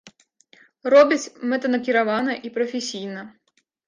Робяць 0.93 1.31
мэтанакіравана 1.51 2.33
і 2.49 2.51
прафесійна. 2.57 3.21